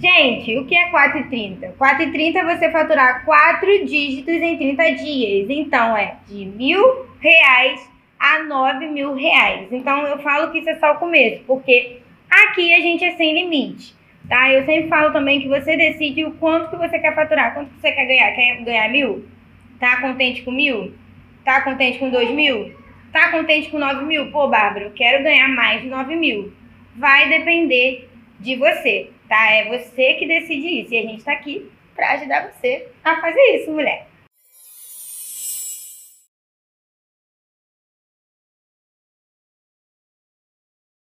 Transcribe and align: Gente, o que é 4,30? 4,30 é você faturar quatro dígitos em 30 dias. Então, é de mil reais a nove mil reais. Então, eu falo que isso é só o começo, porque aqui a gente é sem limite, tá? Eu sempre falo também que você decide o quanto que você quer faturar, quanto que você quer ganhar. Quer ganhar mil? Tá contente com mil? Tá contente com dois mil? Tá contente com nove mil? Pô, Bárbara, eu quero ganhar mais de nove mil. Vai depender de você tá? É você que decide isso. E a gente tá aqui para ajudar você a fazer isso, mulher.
Gente, 0.00 0.56
o 0.56 0.64
que 0.64 0.76
é 0.76 0.90
4,30? 0.90 1.72
4,30 1.76 2.36
é 2.36 2.56
você 2.56 2.70
faturar 2.70 3.24
quatro 3.24 3.84
dígitos 3.84 4.34
em 4.34 4.56
30 4.56 4.90
dias. 4.92 5.50
Então, 5.50 5.96
é 5.96 6.14
de 6.28 6.44
mil 6.44 7.06
reais 7.18 7.90
a 8.16 8.44
nove 8.44 8.86
mil 8.86 9.14
reais. 9.14 9.66
Então, 9.72 10.06
eu 10.06 10.18
falo 10.20 10.52
que 10.52 10.58
isso 10.58 10.70
é 10.70 10.76
só 10.76 10.92
o 10.92 10.98
começo, 10.98 11.42
porque 11.48 11.98
aqui 12.30 12.72
a 12.74 12.78
gente 12.78 13.04
é 13.04 13.16
sem 13.16 13.34
limite, 13.34 13.92
tá? 14.28 14.52
Eu 14.52 14.64
sempre 14.64 14.88
falo 14.88 15.12
também 15.12 15.40
que 15.40 15.48
você 15.48 15.76
decide 15.76 16.24
o 16.24 16.32
quanto 16.32 16.70
que 16.70 16.76
você 16.76 16.96
quer 17.00 17.14
faturar, 17.16 17.54
quanto 17.54 17.70
que 17.70 17.80
você 17.80 17.90
quer 17.90 18.06
ganhar. 18.06 18.30
Quer 18.32 18.62
ganhar 18.62 18.88
mil? 18.90 19.26
Tá 19.80 20.00
contente 20.00 20.42
com 20.42 20.52
mil? 20.52 20.94
Tá 21.44 21.62
contente 21.62 21.98
com 21.98 22.08
dois 22.08 22.30
mil? 22.30 22.72
Tá 23.12 23.32
contente 23.32 23.68
com 23.68 23.78
nove 23.78 24.04
mil? 24.04 24.30
Pô, 24.30 24.46
Bárbara, 24.46 24.84
eu 24.84 24.92
quero 24.92 25.24
ganhar 25.24 25.48
mais 25.48 25.82
de 25.82 25.88
nove 25.88 26.14
mil. 26.14 26.52
Vai 26.94 27.28
depender 27.28 28.08
de 28.38 28.54
você 28.54 29.10
tá? 29.28 29.50
É 29.52 29.68
você 29.68 30.14
que 30.14 30.26
decide 30.26 30.80
isso. 30.80 30.94
E 30.94 30.98
a 30.98 31.02
gente 31.02 31.24
tá 31.24 31.32
aqui 31.32 31.70
para 31.94 32.12
ajudar 32.12 32.50
você 32.52 32.88
a 33.04 33.20
fazer 33.20 33.40
isso, 33.56 33.70
mulher. 33.70 34.06